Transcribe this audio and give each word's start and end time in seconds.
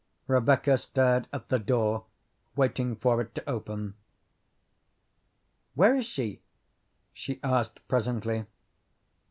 Rebecca 0.25 0.79
stared 0.79 1.27
at 1.31 1.49
the 1.49 1.59
door, 1.59 2.05
waiting 2.55 2.95
for 2.95 3.21
it 3.21 3.35
to 3.35 3.47
open. 3.47 3.93
"Where 5.75 5.95
is 5.95 6.07
she?" 6.07 6.41
she 7.13 7.39
asked 7.43 7.87
presently. 7.87 8.45